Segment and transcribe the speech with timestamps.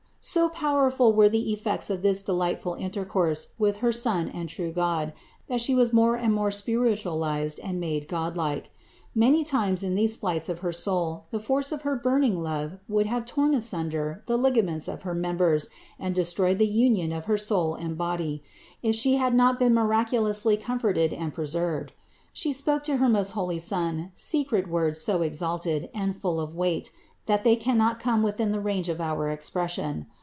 [0.23, 0.29] 547.
[0.61, 5.13] So powerful were the effects of this delightful intercourse with her Son and true God,
[5.47, 8.69] that She was more and more spiritualized and made Godlike.
[9.15, 13.07] Many times in these flights of her soul the force of her burning love would
[13.07, 17.37] have torn asunder the ligaments of her mem bers and destroyed the union of her
[17.37, 18.43] soul and body,
[18.83, 21.93] if She had not been miraculously comforted and preserved.
[22.31, 26.91] She spoke to her most holy Son secret words so exalted and full of weight
[27.27, 30.07] that they cannot come within the range of our expression.